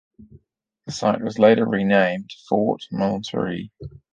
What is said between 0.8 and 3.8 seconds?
The site was later renamed Fort Moultrie.